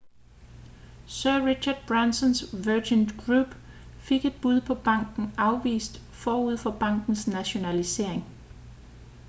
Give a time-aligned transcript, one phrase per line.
[1.05, 3.53] sir richard bransons virgin group
[3.99, 8.25] fik et bud på banken afvist forud for bankens nationalisering